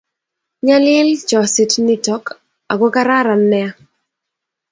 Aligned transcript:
Nyalil 0.65 1.09
chosit 1.29 1.71
nitok 1.85 2.25
ak 2.71 2.77
ko 2.81 2.87
kararan 2.95 3.41
nea 3.51 3.69